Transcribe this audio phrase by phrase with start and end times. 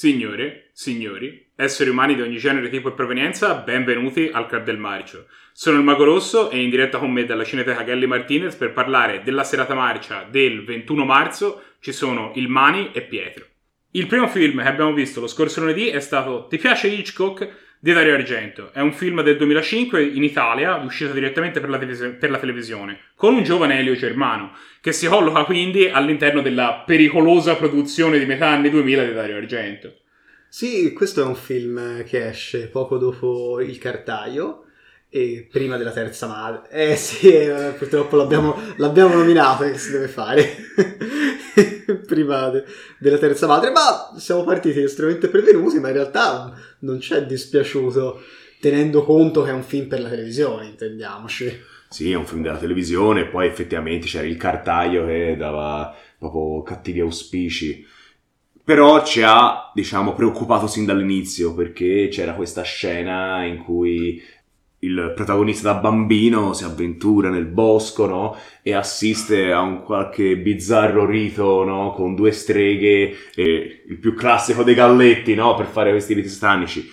[0.00, 5.26] Signore, signori, esseri umani di ogni genere, tipo e provenienza, benvenuti al Club del Marcio.
[5.52, 9.22] Sono il Mago Rosso e in diretta con me dalla Cineteca Gelli Martinez per parlare
[9.24, 13.44] della serata marcia del 21 marzo ci sono il Mani e Pietro.
[13.90, 17.67] Il primo film che abbiamo visto lo scorso lunedì è stato Ti piace Hitchcock?
[17.80, 18.72] Di Dario Argento.
[18.72, 22.98] È un film del 2005 in Italia, uscito direttamente per la, televisione, per la televisione,
[23.14, 28.48] con un giovane Elio Germano, che si colloca quindi all'interno della pericolosa produzione di metà
[28.48, 29.94] anni 2000 di Dario Argento.
[30.48, 34.64] Sì, questo è un film che esce poco dopo Il Cartaio
[35.10, 36.68] e prima della terza madre.
[36.70, 40.56] Eh sì, eh, purtroppo l'abbiamo, l'abbiamo nominato che si deve fare.
[42.08, 42.64] Prima de-
[42.98, 48.22] della terza madre, ma siamo partiti estremamente prevenuti, ma in realtà non c'è dispiaciuto
[48.60, 51.76] tenendo conto che è un film per la televisione, intendiamoci.
[51.90, 57.00] Sì, è un film della televisione, poi effettivamente c'era il cartaio che dava proprio cattivi
[57.00, 57.86] auspici.
[58.64, 64.22] Però ci ha, diciamo, preoccupato sin dall'inizio perché c'era questa scena in cui
[64.80, 68.36] il protagonista da bambino si avventura nel bosco, no?
[68.62, 71.92] E assiste a un qualche bizzarro rito, no?
[71.92, 75.54] Con due streghe, e il più classico dei galletti, no?
[75.54, 76.88] Per fare questi riti stanici.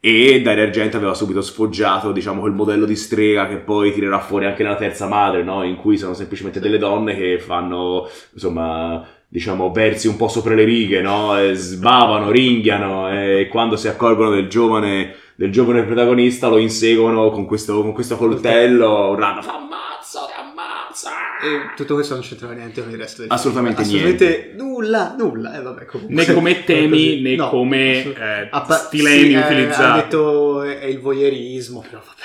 [0.00, 4.46] E Dario Argento aveva subito sfoggiato, diciamo, quel modello di strega che poi tirerà fuori
[4.46, 5.62] anche nella terza madre, no?
[5.62, 10.64] In cui sono semplicemente delle donne che fanno, insomma, diciamo, versi un po' sopra le
[10.64, 11.38] righe, no?
[11.38, 17.46] E sbavano, ringhiano, e quando si accorgono del giovane del giovane protagonista lo inseguono con
[17.46, 21.10] questo, con questo coltello, urlando fa ammazza, ti ammazza.
[21.42, 24.02] E tutto questo non c'entrava niente con il resto del Assolutamente film.
[24.04, 24.24] niente.
[24.24, 25.56] Assolutamente nulla, nulla.
[25.58, 26.14] Eh, vabbè, comunque.
[26.14, 29.82] Né come temi, né No, come assolut- eh, pa- stilemi sì, eh, utilizzati.
[29.98, 32.22] Ha detto è il voyeurismo, però vabbè.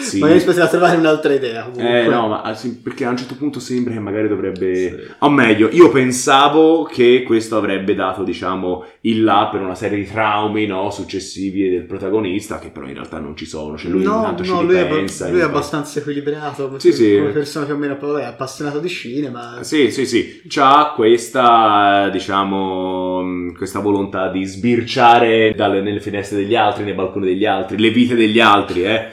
[0.00, 0.18] Sì.
[0.18, 1.62] Magari si poteva trovare un'altra idea.
[1.62, 2.04] Comunque.
[2.04, 4.74] Eh no, ma ah, perché a un certo punto sembra che magari dovrebbe...
[4.74, 4.96] Sì.
[5.20, 10.06] O meglio, io pensavo che questo avrebbe dato, diciamo, il là per una serie di
[10.06, 13.76] traumi, no, successivi del protagonista, che però in realtà non ci sono.
[13.76, 15.28] Cioè lui no, intanto ci no, lui, è, ripensa.
[15.28, 16.78] lui è abbastanza equilibrato.
[16.78, 17.16] Sì, sì.
[17.16, 19.58] Come persona più o meno vabbè, appassionato di cinema.
[19.62, 26.54] Sì, sì, sì, c'ha questa, diciamo, mh, questa volontà di sbirciare dalle- nelle finestre degli
[26.54, 29.08] altri, nei balconi degli altri, le vite degli altri, eh.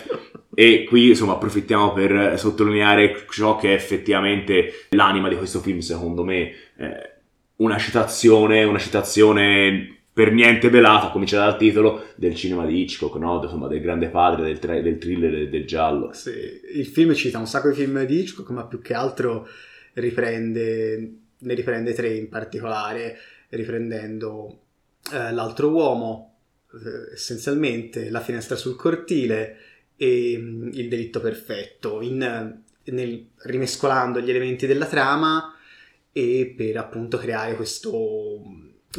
[0.56, 6.24] E qui, insomma, approfittiamo per sottolineare ciò che è effettivamente l'anima di questo film, secondo
[6.24, 6.52] me.
[6.78, 7.14] Eh,
[7.58, 13.42] una citazione, una citazione per niente velata, comincia dal titolo, del cinema di Hitchcock, no?
[13.44, 16.14] Insomma, del grande padre, del, tra- del thriller e del giallo.
[16.14, 16.32] Sì,
[16.74, 19.46] il film cita un sacco di film di Hitchcock, ma più che altro
[19.94, 23.18] riprende, ne riprende tre in particolare,
[23.50, 24.60] riprendendo
[25.12, 26.38] eh, L'altro uomo,
[26.72, 29.58] eh, essenzialmente La finestra sul cortile
[29.98, 35.54] e mm, Il delitto perfetto, in- nel- rimescolando gli elementi della trama
[36.12, 38.42] e per appunto creare questo,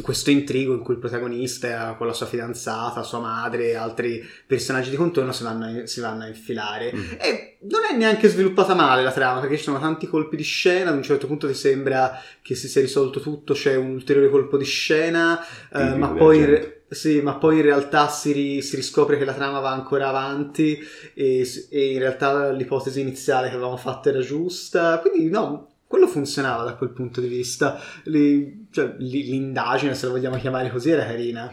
[0.01, 4.89] questo intrigo in cui il protagonista con la sua fidanzata, sua madre e altri personaggi
[4.89, 6.91] di contorno si vanno a, si vanno a infilare.
[6.93, 7.11] Mm.
[7.19, 10.91] E non è neanche sviluppata male la trama perché ci sono tanti colpi di scena,
[10.91, 14.57] ad un certo punto ti sembra che si sia risolto tutto, c'è un ulteriore colpo
[14.57, 15.39] di scena,
[15.73, 19.33] eh, ma, poi re- sì, ma poi in realtà si, ri- si riscopre che la
[19.33, 20.77] trama va ancora avanti
[21.13, 25.71] e, e in realtà l'ipotesi iniziale che avevamo fatto era giusta, quindi no.
[25.87, 30.69] Quello funzionava da quel punto di vista, Li- cioè, li- l'indagine, se la vogliamo chiamare
[30.69, 31.49] così, era carina.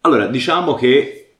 [0.00, 1.36] Allora, diciamo che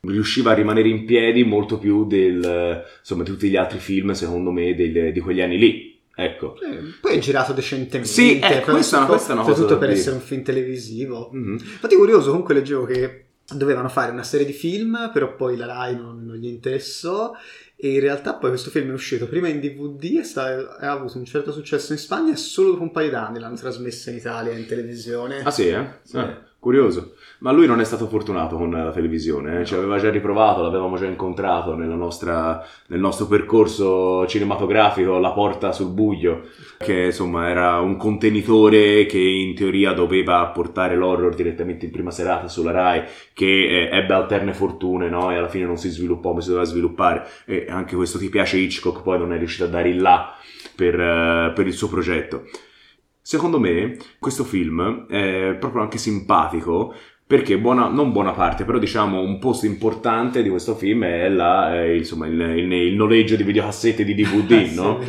[0.00, 4.50] riusciva a rimanere in piedi molto più del, insomma, di tutti gli altri film, secondo
[4.50, 5.95] me, del- di quegli anni lì.
[6.18, 6.56] Ecco.
[6.62, 8.08] Eh, Poi è girato decentemente.
[8.10, 10.00] Sì, eh, questa è una- questa è una cosa Soprattutto da per dire.
[10.00, 11.28] essere un film televisivo.
[11.32, 11.52] Mhm.
[11.52, 15.94] Infatti curioso, comunque leggevo che dovevano fare una serie di film, però poi la Rai
[15.94, 17.32] non, non gli interessò
[17.78, 21.26] e in realtà poi questo film è uscito prima in DVD e ha avuto un
[21.26, 24.66] certo successo in Spagna e solo dopo un paio d'anni l'hanno trasmessa in Italia in
[24.66, 25.42] televisione.
[25.42, 25.86] Ah sì, eh?
[26.02, 26.16] Sì.
[26.16, 27.14] Ah, curioso.
[27.40, 29.64] Ma lui non è stato fortunato con la televisione, eh?
[29.66, 35.70] ci aveva già riprovato, l'avevamo già incontrato nella nostra- nel nostro percorso cinematografico, La porta
[35.72, 36.44] sul buio,
[36.78, 42.48] che insomma era un contenitore che in teoria doveva portare l'horror direttamente in prima serata
[42.48, 43.02] sulla Rai,
[43.34, 45.30] che eh, ebbe alterne fortune, no?
[45.30, 47.28] E alla fine non si sviluppò come si doveva sviluppare.
[47.44, 50.34] E anche questo ti piace Hitchcock, poi non è riuscito a dare il là
[50.74, 52.44] per, eh, per il suo progetto.
[53.20, 56.94] Secondo me questo film è proprio anche simpatico
[57.26, 61.82] perché buona, non buona parte, però diciamo un posto importante di questo film è la,
[61.82, 65.00] eh, insomma, il, il- il noleggio di videocassette di DVD, Sì, no?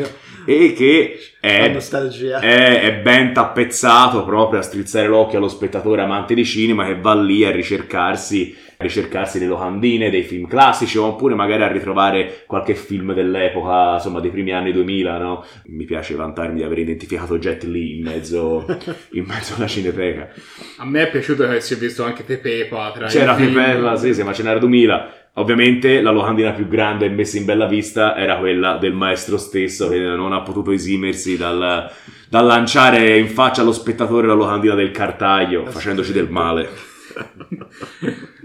[0.49, 1.75] E che è,
[2.39, 7.13] è, è ben tappezzato proprio a strizzare l'occhio allo spettatore amante di cinema che va
[7.15, 12.75] lì a ricercarsi, a ricercarsi le locandine dei film classici oppure magari a ritrovare qualche
[12.75, 15.45] film dell'epoca, insomma, dei primi anni 2000, no?
[15.65, 18.65] Mi piace vantarmi di aver identificato Jet Li in mezzo,
[19.11, 20.29] in mezzo alla cineteca.
[20.77, 23.33] A me è piaciuto che si è visto anche Pepepa tra C'era.
[23.33, 25.26] Pepella, sì, sì, ma ce n'era 2000.
[25.37, 29.87] Ovviamente la locandina più grande e messa in bella vista era quella del maestro stesso
[29.87, 31.91] che non ha potuto esimersi dal,
[32.27, 36.69] dal lanciare in faccia allo spettatore la locandina del cartaglio, facendoci del male.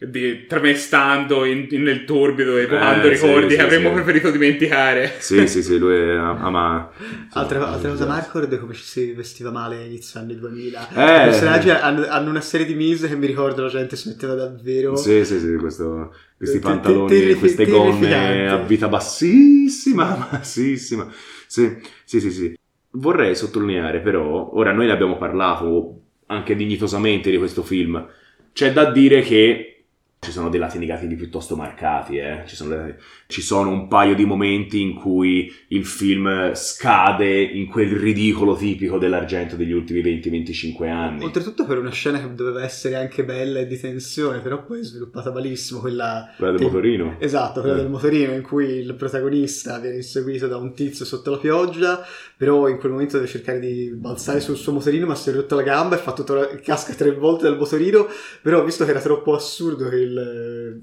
[0.00, 3.94] Di- tramestando in- in- nel torbido e evocando Eh, sì, ricordi sì, che avremmo sì.
[3.94, 5.16] preferito dimenticare.
[5.18, 6.88] Sì, sì, sì, lui è- ama...
[7.32, 8.06] Altra, altra cosa.
[8.06, 10.88] Marco, è come ci si vestiva male inizio anni 2000.
[10.90, 10.92] Eh.
[11.26, 14.34] I personaggi hanno, hanno una serie di mise che mi ricordo la gente si metteva
[14.34, 14.94] davvero.
[14.94, 21.12] Sì, sì, sì, questo- questi Te- te- pantaloni, terrifi- queste gonne a vita bassissima, bassissima.
[21.48, 22.56] Sì, sì, sì, sì.
[22.92, 28.06] Vorrei sottolineare però, ora noi ne abbiamo parlato anche dignitosamente di questo film,
[28.52, 29.72] c'è da dire che
[30.20, 32.42] ci sono dei lati negativi piuttosto marcati, eh.
[32.46, 32.94] ci, sono dei-
[33.28, 38.98] ci sono un paio di momenti in cui il film scade in quel ridicolo tipico
[38.98, 41.24] dell'argento degli ultimi 20-25 anni.
[41.24, 44.82] Oltretutto per una scena che doveva essere anche bella e di tensione, però poi è
[44.82, 46.32] sviluppata malissimo quella...
[46.36, 47.16] Quella del motorino.
[47.20, 47.80] Esatto, quella Eh.
[47.82, 52.04] del motorino in cui il protagonista viene inseguito da un tizio sotto la pioggia,
[52.36, 55.54] però in quel momento deve cercare di balzare sul suo motorino, ma si è rotto
[55.54, 58.08] la gamba e fa tutto la- casca tre volte dal motorino,
[58.42, 60.06] però visto che era troppo assurdo che il-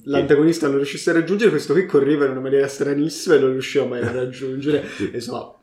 [0.03, 3.85] l'antagonista non riuscisse a raggiungere, questo qui correva in una maniera stranissima e non riusciva
[3.85, 4.83] mai a raggiungere.
[4.95, 5.11] Sì.
[5.13, 5.53] Insomma,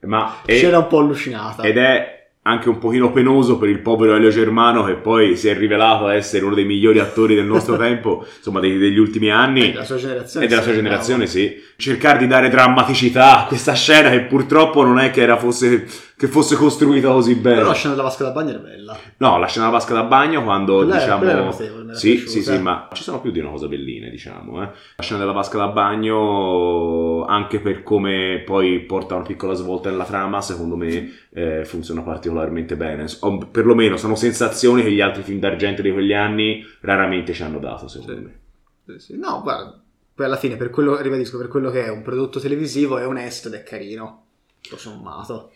[0.00, 1.62] Ma è- scena un po' allucinata.
[1.62, 5.56] ed è anche un pochino penoso per il povero Elio Germano che poi si è
[5.56, 9.84] rivelato essere uno dei migliori attori del nostro tempo, insomma dei- degli ultimi anni della
[9.84, 10.46] sua generazione.
[10.46, 10.88] e della sì, sua bravo.
[10.88, 11.62] generazione, sì.
[11.76, 15.86] Cercare di dare drammaticità a questa scena che purtroppo non è che, era fosse,
[16.16, 17.56] che fosse costruita così bene.
[17.56, 18.98] Però la scena della vasca da bagno era bella.
[19.16, 21.24] No, la scena della vasca da bagno quando Quella diciamo.
[21.24, 21.52] era era
[21.94, 24.62] sì, sì, sì, ma ci sono più di una cosa belline, diciamo.
[24.62, 24.66] Eh.
[24.96, 30.04] La scena della vasca da bagno, anche per come poi porta una piccola svolta nella
[30.04, 33.04] trama, secondo me eh, funziona particolarmente bene.
[33.20, 37.58] O, perlomeno sono sensazioni che gli altri film d'argento di quegli anni raramente ci hanno
[37.58, 38.20] dato, secondo Sì.
[38.20, 38.40] me.
[38.84, 39.18] Sì, sì.
[39.18, 39.80] No, guarda,
[40.14, 43.48] poi alla fine, per quello, ribadisco, per quello che è un prodotto televisivo, è onesto
[43.48, 44.24] ed è carino.
[44.60, 45.50] Tutto sommato.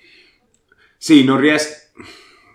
[1.07, 1.73] Sì, non riesco.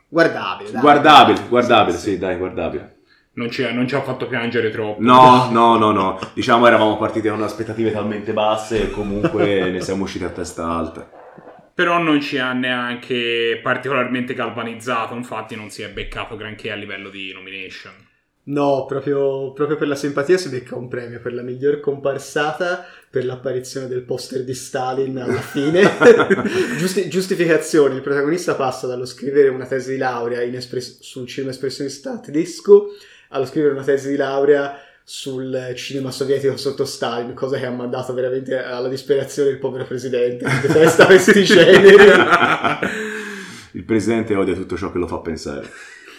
[0.09, 0.81] Guardabile, dai.
[0.81, 2.97] Guardabile, guardabile, sì, dai, guardabile.
[3.35, 5.01] Non ci, ha- non ci ha fatto piangere troppo.
[5.01, 6.19] No, no, no, no.
[6.33, 11.09] Diciamo eravamo partiti con aspettative talmente basse e comunque ne siamo usciti a testa alta.
[11.73, 17.07] Però non ci ha neanche particolarmente galvanizzato, infatti non si è beccato granché a livello
[17.07, 17.93] di nomination.
[18.51, 23.23] No, proprio, proprio per la simpatia si becca un premio per la miglior comparsata, per
[23.23, 25.89] l'apparizione del poster di Stalin alla fine.
[26.77, 31.51] Giusti- giustificazioni, il protagonista passa dallo scrivere una tesi di laurea in espres- sul cinema
[31.51, 32.87] espressionista tedesco
[33.29, 38.13] allo scrivere una tesi di laurea sul cinema sovietico sotto Stalin, cosa che ha mandato
[38.13, 41.95] veramente alla disperazione il povero presidente, che detesta questi generi.
[43.73, 45.69] Il presidente odia tutto ciò che lo fa pensare.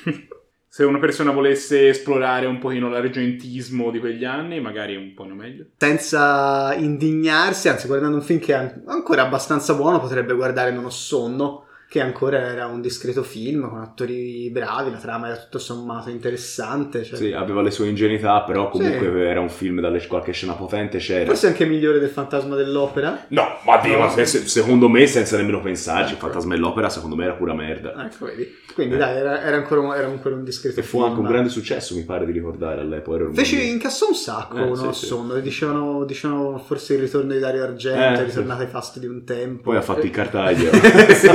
[0.75, 5.67] Se una persona volesse esplorare un pochino l'argentismo di quegli anni, magari un po' meglio.
[5.77, 10.91] senza indignarsi, anzi guardando un film che è ancora abbastanza buono, potrebbe guardare Non ho
[10.91, 16.09] sonno, che ancora era un discreto film con attori bravi, la trama era tutto sommato
[16.09, 17.05] interessante.
[17.05, 19.19] cioè- Sì, aveva le sue ingenuità, però comunque Sì.
[19.21, 21.27] era un film dalle qualche scena potente c'era.
[21.27, 23.27] Forse anche migliore del Fantasma dell'Opera.
[23.29, 24.09] No, ma Dio, No.
[24.09, 28.07] se- se- secondo me, senza nemmeno pensarci, il Fantasma dell'Opera secondo me era pura merda.
[28.07, 28.61] Ecco, vedi.
[28.73, 28.99] Quindi Eh.
[28.99, 31.11] dai, era, era ancora, un, era ancora un discreto E fu film.
[31.11, 33.29] anche un grande successo, mi pare di ricordare all'epoca.
[33.35, 35.35] Fece incassò un sacco, Eh, non sì, sonno.
[35.41, 39.65] Dicevano, dicevano forse il ritorno di Dario Argento, Eh, ritornato ai fasti di un tempo.
[39.65, 40.71] Poi ha fatto il cartaglio.
[41.13, 41.29] Sì.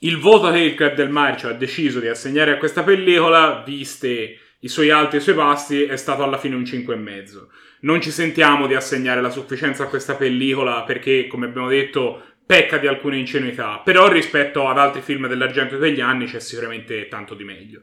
[0.00, 4.38] Il voto che il Club del Marcio ha deciso di assegnare a questa pellicola, viste
[4.60, 7.46] i suoi alti e i suoi bassi, è stato alla fine un 5,5.
[7.80, 12.78] Non ci sentiamo di assegnare la sufficienza a questa pellicola perché, come abbiamo detto, pecca
[12.78, 17.34] di alcune ingenuità, però rispetto ad altri film dell'argento di quegli anni c'è sicuramente tanto
[17.34, 17.82] di meglio.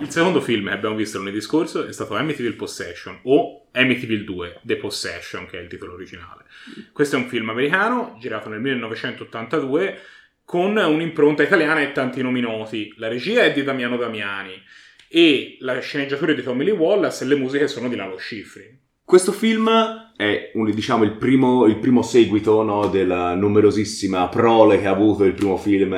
[0.00, 4.60] Il secondo film che abbiamo visto lunedì scorso è stato Amityville Possession o Amityville 2,
[4.62, 6.46] The Possession, che è il titolo originale.
[6.92, 9.98] Questo è un film americano girato nel 1982
[10.44, 12.92] con un'impronta italiana e tanti nomi noti.
[12.96, 14.60] La regia è di Damiano Damiani
[15.06, 18.76] e la sceneggiatura è di Tommy Lee Wallace e le musiche sono di Lalo Schifrin.
[19.04, 19.70] Questo film
[20.16, 25.22] è un- diciamo, il, primo, il primo seguito no, della numerosissima prole che ha avuto
[25.22, 25.94] il primo film.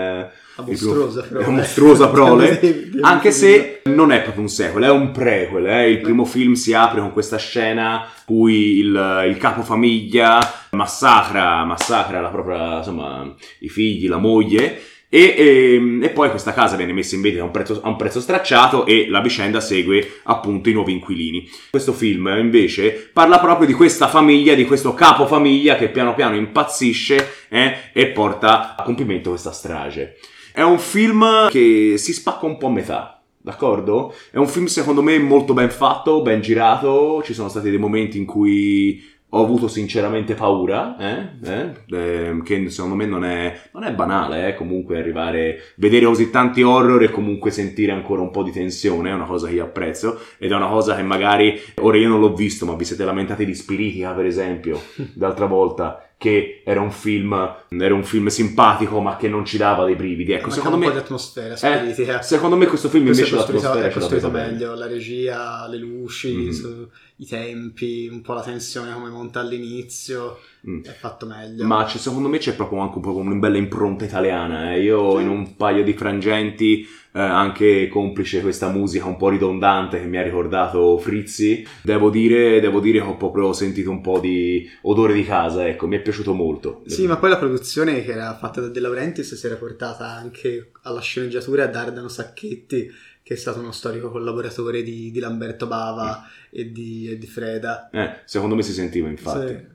[0.56, 1.44] Eh, La primo- mostruosa prole.
[1.44, 5.66] la mostruosa prole, anche se non è proprio un sequel, è un prequel.
[5.66, 5.90] eh.
[5.90, 10.38] Il primo film si apre con questa scena cui il, il capofamiglia
[10.70, 14.80] massacra, massacra la propria, insomma, i figli, la moglie.
[15.08, 17.94] E, e- e poi questa casa viene messa in vendita a un, prezzo, a un
[17.96, 21.48] prezzo stracciato e la vicenda segue appunto i nuovi inquilini.
[21.70, 27.28] Questo film invece parla proprio di questa famiglia, di questo capofamiglia che piano piano impazzisce
[27.48, 30.16] eh, e porta a compimento questa strage.
[30.56, 33.22] È un film che si spacca un po' a metà.
[33.36, 34.14] D'accordo?
[34.30, 38.16] È un film secondo me molto ben fatto, ben girato, ci sono stati dei momenti
[38.16, 41.28] in cui ho avuto sinceramente paura, eh?
[41.44, 41.72] Eh?
[41.90, 44.54] Eh, che secondo me non è, non è banale, eh?
[44.54, 49.12] comunque arrivare, vedere così tanti horror e comunque sentire ancora un po' di tensione, è
[49.12, 52.32] una cosa che io apprezzo ed è una cosa che magari, ora io non l'ho
[52.32, 54.80] visto, ma vi siete lamentati di Spiritica per esempio,
[55.12, 57.32] d'altra volta, che era un film,
[57.68, 60.82] era un film simpatico ma che non ci dava dei brividi, ecco, Manca secondo un
[60.82, 60.94] po' me...
[60.94, 62.22] di atmosfera Eh, spiritica.
[62.22, 64.86] secondo me questo film Questo invece è costruito, l'atmosfera è ce l'ha costruito meglio, la
[64.86, 66.50] regia, le luci, Mhm.
[66.50, 70.82] su- i tempi, un po' la tensione come monta all'inizio, Mm.
[70.82, 71.64] è fatto meglio.
[71.64, 74.74] Ma c'è- secondo me c'è proprio anche un po' una bella impronta italiana.
[74.74, 74.82] eh.
[74.82, 75.22] Io Sì.
[75.22, 80.18] in un paio di frangenti, eh, anche complice questa musica un po' ridondante che mi
[80.18, 85.14] ha ricordato Frizzi, devo dire, devo dire che ho proprio sentito un po' di odore
[85.14, 86.82] di casa, ecco, mi è piaciuto molto.
[86.86, 90.72] Sì, ma poi la produzione che era fatta da De Laurentiis si era portata anche
[90.82, 92.90] alla sceneggiatura da Ardano Sacchetti,
[93.26, 97.90] che è stato uno storico collaboratore di, di Lamberto Bava e, di, e di Freda.
[97.90, 99.48] Eh, secondo me si sentiva infatti.
[99.48, 99.66] Sì.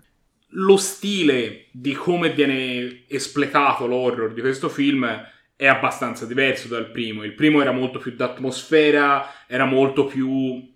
[0.51, 5.05] lo stile di come viene espletato l'horror di questo film
[5.53, 7.25] è abbastanza diverso dal primo.
[7.25, 10.70] Il primo era molto più d'atmosfera, era molto più.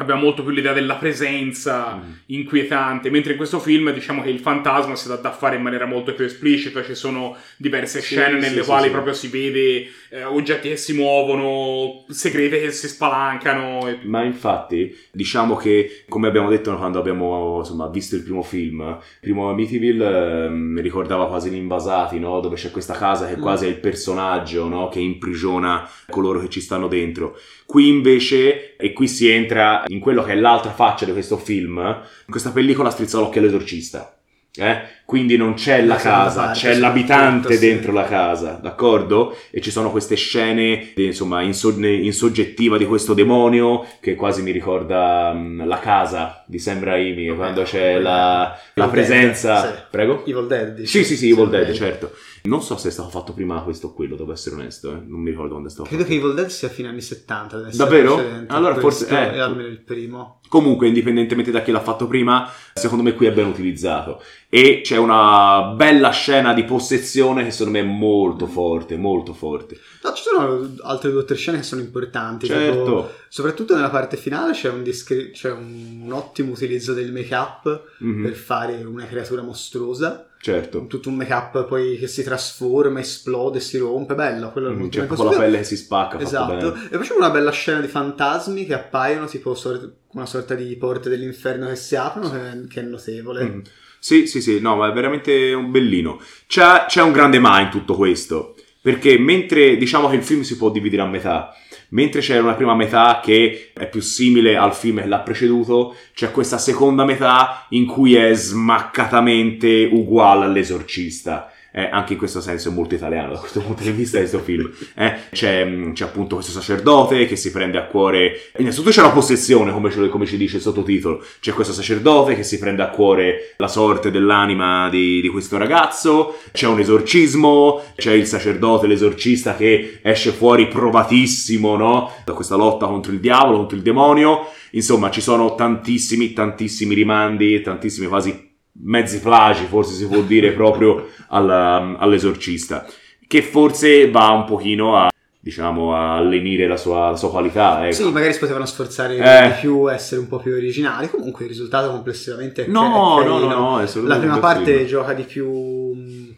[0.00, 2.12] Aveva molto più l'idea della presenza Mm.
[2.26, 5.86] inquietante, mentre in questo film diciamo che il fantasma si dà da fare in maniera
[5.86, 8.90] molto più esplicita, ci sono diverse Sì, scene sì, nelle sì, quali sì.
[8.90, 13.88] proprio si vede eh, oggetti che si muovono, segrete che si spalancano.
[13.88, 18.80] e- Ma infatti, diciamo che, come abbiamo detto quando abbiamo insomma, visto il primo film,
[18.80, 22.40] il primo Amityville ehm, mi ricordava quasi gli invasati, no?
[22.40, 23.40] dove c'è questa casa che Mm.
[23.42, 24.88] quasi è il personaggio no?
[24.88, 27.36] che imprigiona coloro che ci stanno dentro.
[27.66, 31.78] Qui invece, e qui si entra in quello che è l'altra faccia di questo film,
[31.78, 34.12] in questa pellicola strizza l'occhio all'esorcista.
[34.54, 34.80] Eh?
[35.04, 37.66] Quindi non c'è la La casa, parte, c'è l'abitante sì.
[37.66, 39.36] dentro la casa, d'accordo?
[39.50, 44.42] E ci sono queste scene, insomma, in, so- in soggettiva di questo demonio che quasi
[44.42, 49.60] mi ricorda mm, la casa di Sam Raimi, quando c'è la, la presenza...
[49.60, 49.80] Dead, sì.
[49.90, 50.24] Prego?
[50.26, 50.82] Evil Dead.
[50.82, 52.12] Sì, sì, sì, Evil Dead, certo.
[52.48, 55.00] Non so se è stato fatto prima questo o quello, devo essere onesto, eh.
[55.06, 56.14] non mi ricordo quando è stato Credo fatto.
[56.14, 57.56] che Evil Dead sia fine anni 70.
[57.58, 58.16] deve essere Davvero?
[58.16, 59.32] a Allora forse- questo, eh.
[59.34, 60.40] è almeno il primo.
[60.48, 64.22] Comunque, indipendentemente da chi l'ha fatto prima, secondo me qui è ben utilizzato.
[64.50, 69.78] E c'è una bella scena di possessione che secondo me è molto forte, molto forte.
[70.02, 72.46] No, ci sono altre due o tre scene che sono importanti.
[72.46, 73.14] tipo- Certo.
[73.28, 78.22] soprattutto nella parte finale c'è un, discre- c'è un, un ottimo utilizzo del make-up Mhm,
[78.22, 80.26] per fare una creatura mostruosa.
[80.40, 80.86] certo.
[80.86, 84.14] Tutto un make-up poi che si trasforma, esplode, si rompe.
[84.14, 86.18] Bello, quello è molto C'è ben proprio la pelle che si spacca.
[86.20, 86.74] Esatto.
[86.90, 90.74] E poi c'è una bella scena di fantasmi che appaiono, tipo sor- una sorta di
[90.76, 93.44] porte dell'inferno che si aprono, che, che è notevole.
[93.44, 93.62] Mhm.
[93.98, 96.20] Sì, sì, sì, no, ma è veramente un bellino.
[96.46, 100.56] C'è, c'è un grande ma in tutto questo, perché mentre diciamo che il film si
[100.56, 101.54] può dividere a metà,
[101.90, 106.30] mentre c'è una prima metà che è più simile al film che l'ha preceduto, c'è
[106.30, 111.52] questa seconda metà in cui è smaccatamente uguale all'esorcista.
[111.78, 114.68] Eh, anche in questo senso è molto italiano da questo punto di vista questo film.
[114.96, 118.50] Eh, c'è, mh, c'è appunto questo sacerdote che si prende a cuore.
[118.56, 121.22] Innanzitutto c'è la possessione, come, ce- come ci dice il sottotitolo.
[121.38, 126.38] C'è questo sacerdote che si prende a cuore la sorte dell'anima di, di questo ragazzo.
[126.50, 127.80] C'è un esorcismo.
[127.94, 132.10] C'è il sacerdote, l'esorcista che esce fuori provatissimo no?
[132.24, 134.48] da questa lotta contro il diavolo, contro il demonio.
[134.72, 138.47] Insomma, ci sono tantissimi, tantissimi rimandi, tantissimi quasi
[138.82, 142.86] mezzi plagi, forse si può dire, proprio alla- all'esorcista,
[143.26, 147.84] che forse va un pochino a, diciamo, a lenire la sua, la sua qualità.
[147.86, 147.94] ecco.
[147.94, 149.48] Sì, magari si potevano sforzare Eh.
[149.48, 151.08] di più, essere un po' più originali.
[151.10, 154.86] Comunque il risultato complessivamente è, No, è no, no, no, La prima parte film.
[154.86, 156.34] gioca di più mh,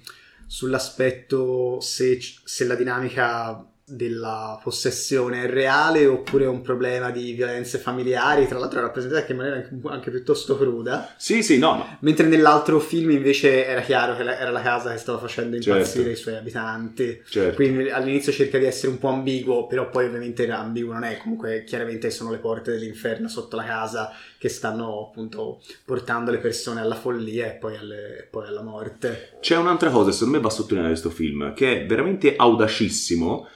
[0.46, 8.58] sull'aspetto se, se la dinamica della possessione reale oppure un problema di violenze familiari, tra
[8.58, 13.10] l'altro è rappresentata in maniera anche, piuttosto cruda, Sì, sì, no, ma mentre nell'altro film
[13.10, 16.10] invece era chiaro che era la casa che stava facendo impazzire Certo.
[16.10, 17.22] i suoi abitanti.
[17.28, 17.54] certo.
[17.56, 21.64] Quindi all'inizio cerca di essere un po' ambiguo, però poi ovviamente ambiguo non è, comunque
[21.64, 26.94] chiaramente sono le porte dell'inferno sotto la casa che stanno appunto portando le persone alla
[26.94, 29.36] follia e poi, alle- poi alla morte.
[29.40, 33.48] C'è un'altra cosa, secondo me va sottolineare questo film, che è veramente audacissimo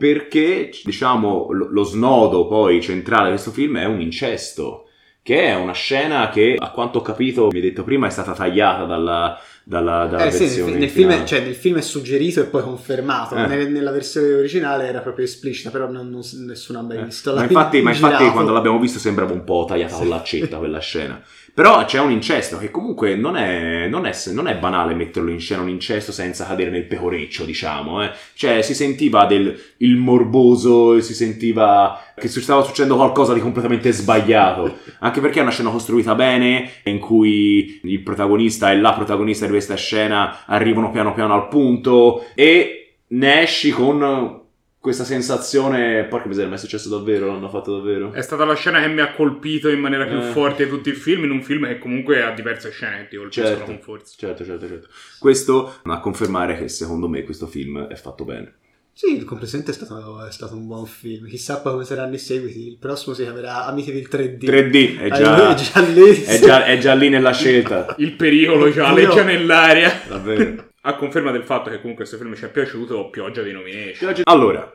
[0.00, 4.88] perché, diciamo, lo, snodo poi centrale di questo film è un incesto,
[5.22, 8.32] che è una scena che, a quanto ho capito, mi hai detto prima, è stata
[8.32, 12.62] tagliata dalla, dalla, dalla Eh sì, nel, film, cioè, nel film è suggerito e poi
[12.62, 13.46] confermato, Eh.
[13.46, 17.30] Nel- nella versione originale era proprio esplicita, però non, non- nessuno ha mai Eh, visto.
[17.30, 20.78] ma l'ha infatti, ma infatti quando l'abbiamo visto sembrava un po' tagliata con l'accetta quella
[20.80, 21.22] scena.
[21.52, 25.40] Però c'è un incesto che comunque non è, non è- non è banale metterlo in
[25.40, 28.02] scena un incesto senza cadere nel pecoreccio, diciamo.
[28.04, 28.10] eh.
[28.34, 34.76] Cioè si sentiva del, il morboso, si sentiva che stava succedendo qualcosa di completamente sbagliato.
[35.00, 39.74] Anche perché è una scena costruita bene, in cui il protagonista e la protagonista questa
[39.76, 44.38] scena arrivano piano piano al punto e ne esci con
[44.78, 48.12] questa sensazione, porca miseria, ma è successo davvero, l'hanno fatto davvero.
[48.12, 50.22] È stata la scena che mi ha colpito in maniera più Eh.
[50.32, 53.16] forte di tutti i film, in un film che comunque ha diverse scene che ti
[53.16, 53.64] colpiscono Certo.
[53.66, 54.14] con forza.
[54.16, 54.88] Certo, certo, certo.
[55.18, 58.54] Questo a confermare che secondo me questo film è fatto bene.
[59.00, 61.26] Sì, il complessivamente è stato, è stato un buon film.
[61.26, 62.66] Chissà come saranno i seguiti.
[62.66, 64.44] Il prossimo si chiamerà Amityville 3D.
[64.44, 66.22] 3D è Ah, già, è già lì.
[66.22, 67.94] è già, è già lì nella scelta.
[67.96, 70.02] Il pericolo già Io- leggia nell'aria.
[70.06, 70.68] Davvero.
[70.82, 74.12] A conferma del fatto che comunque questo film ci è piaciuto, pioggia di nomination.
[74.24, 74.70] Allora,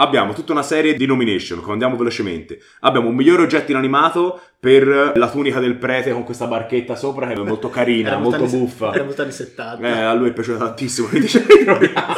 [0.00, 2.58] abbiamo tutta una serie di nomination, andiamo velocemente.
[2.80, 7.34] Abbiamo un miglior oggetto inanimato per la tunica del prete con questa barchetta sopra che
[7.34, 8.92] è molto carina, Era molto anni- buffa.
[8.92, 9.86] Era molto anni 70.
[9.86, 12.14] Eh, a lui è piaciuto tantissimo, quindi ce ritroviamo.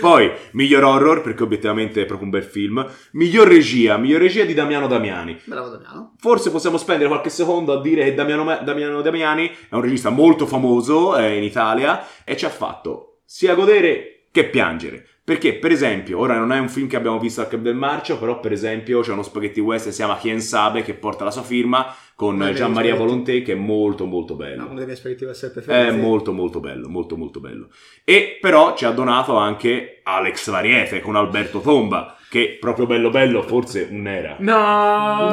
[0.00, 2.84] Poi, miglior horror, perché obiettivamente è proprio un bel film.
[3.12, 5.40] Miglior regia, miglior regia di Damiano Damiani.
[5.44, 6.14] Bravo Damiano.
[6.18, 10.46] Forse possiamo spendere qualche secondo a dire che Damiano, Damiano Damiani è un regista molto
[10.46, 15.06] famoso eh, in Italia e ci ha fatto sia godere che piangere.
[15.24, 18.18] Perché, per esempio, ora non è un film che abbiamo visto al Club del Marcio,
[18.18, 21.30] però, per esempio, c'è uno spaghetti west che si chiama Chien Sabe che porta la
[21.30, 24.64] sua firma con Gian Maria Volonté, che è molto, molto No, bello.
[24.66, 25.96] uno dei miei spaghetti western È preferiti.
[25.96, 27.68] molto molto bello, molto molto bello.
[28.04, 33.42] E però ci ha donato anche Alex Variete con Alberto Tomba, che proprio bello bello
[33.42, 34.36] forse non era.
[34.40, 35.30] No!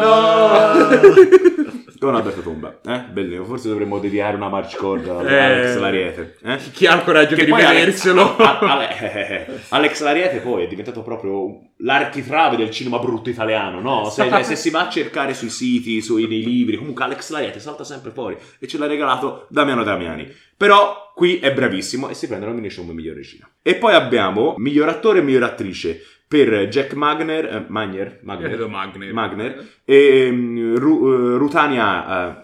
[1.99, 3.01] Con Alberto Tomba, eh?
[3.11, 3.43] Bellissimo.
[3.43, 5.37] Forse dovremmo dedicare una march cord a Eh.
[5.39, 6.37] Alex Variete.
[6.41, 6.57] Eh?
[6.71, 8.37] Chi ha il coraggio Che di Alex, rivederselo?
[8.37, 9.19] a- Ale- eh,
[9.51, 14.09] eh, Alex Lariete poi è diventato proprio l'architrave del cinema brutto italiano, no?
[14.09, 17.83] Se, se si va a cercare sui siti, sui, nei libri, comunque Alex Lariete salta
[17.83, 20.31] sempre fuori e ce l'ha regalato Damiano Damiani.
[20.55, 23.49] Però qui è bravissimo e si prende la nomination come miglior regina.
[23.61, 29.11] E poi abbiamo miglior attore e miglior attrice per Jack Magner, eh, Magner, Magner, Magner.
[29.13, 32.43] Magner e mm, Ru- eh, Rutania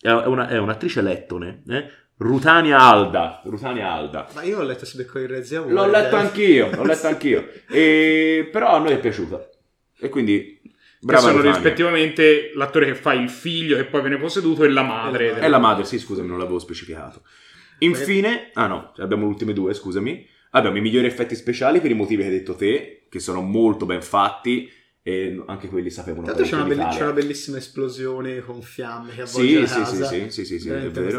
[0.00, 1.84] eh, è, una- è un'attrice lettone, eh?
[2.16, 4.28] Rutania Alda, Rutania Alda.
[4.34, 7.46] Ma io ho letto se becco il Re Zia L'ho letto anch'io, l'ho letto anch'io.
[7.68, 9.46] E, però a noi è piaciuta.
[10.00, 11.54] E quindi, Che brava sono Rutania.
[11.54, 15.38] rispettivamente l'attore che fa il figlio che poi viene posseduto e la madre.
[15.38, 17.22] È la madre, sì, scusami, non l'avevo specificato.
[17.80, 20.26] Infine, ah no, abbiamo le ultime due, scusami.
[20.52, 23.86] Abbiamo i migliori effetti speciali per i motivi che hai detto te, che sono molto
[23.86, 24.70] ben fatti
[25.02, 29.22] e anche quelli sapevano l'altro c'è una, belli- c'è una bellissima esplosione con fiamme che
[29.22, 30.04] avvolge Sì, la sì, sì, casa.
[30.06, 31.18] sì, sì, sì, sì, è Veramente vero.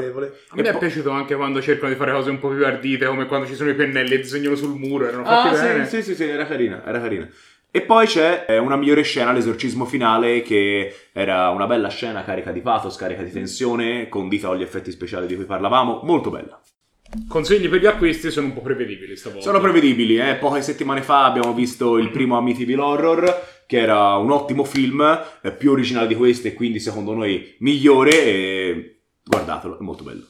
[0.50, 2.64] A me E è poi- piaciuto anche quando cercano di fare cose un po' più
[2.66, 5.86] ardite, come quando ci sono i pennelli e disegnano sul muro, erano fatti Ah, bene.
[5.86, 7.28] sì, sì, sì, sì, era carina, era carina.
[7.72, 12.52] E poi c'è eh, una migliore scena, l'esorcismo finale, che era una bella scena carica
[12.52, 16.60] di pathos, carica di tensione, condita con gli effetti speciali di cui parlavamo, molto bella.
[17.28, 19.46] Consigli per gli acquisti sono un po' prevedibili stavolta.
[19.46, 20.36] Sono prevedibili, eh?
[20.36, 25.02] poche settimane fa abbiamo visto il primo Amityville Horror, che era un ottimo film,
[25.42, 30.26] eh, più originale di questo e quindi secondo noi migliore, e guardatelo, è molto bello.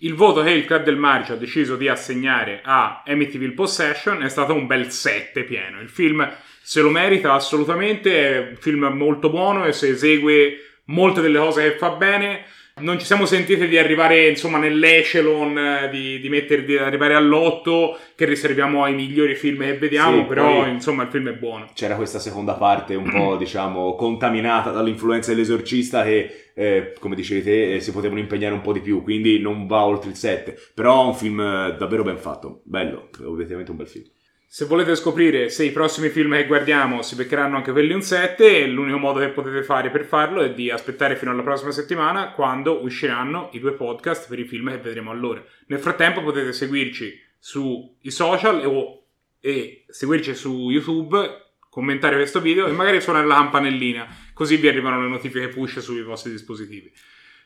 [0.00, 4.28] Il voto che il Club del Marcio ha deciso di assegnare a Amityville Possession è
[4.28, 5.80] stato un bel 7 pieno.
[5.80, 6.28] Il film
[6.68, 11.62] se lo merita assolutamente, è un film molto buono e se esegue molte delle cose
[11.62, 12.44] che fa bene.
[12.78, 17.96] Non ci siamo sentiti di arrivare insomma nell'echelon, eh, di, di, mettere, di arrivare all'otto
[18.14, 21.70] che riserviamo ai migliori film che vediamo, Sì, però insomma il film è buono.
[21.72, 27.76] C'era questa seconda parte un po', diciamo, contaminata dall'influenza dell'esorcista che, eh, come dicevi te,
[27.76, 30.54] eh, si potevano impegnare un po' di più, quindi non va oltre il 7.
[30.74, 34.04] Però è un film eh, davvero ben fatto, bello, obiettivamente un bel film.
[34.48, 38.66] Se volete scoprire se i prossimi film che guardiamo si beccheranno anche quelli un 7,
[38.66, 42.82] l'unico modo che potete fare per farlo è di aspettare fino alla prossima settimana quando
[42.82, 45.44] usciranno i due podcast per i film che vedremo allora.
[45.66, 49.02] Nel frattempo potete seguirci sui social o
[49.40, 55.02] e seguirci su YouTube, commentare questo video e magari suonare la campanellina, così vi arrivano
[55.02, 56.90] le notifiche push sui vostri dispositivi.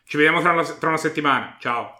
[0.04, 1.56] Ci vediamo tra una, tra una settimana.
[1.60, 1.99] Ciao.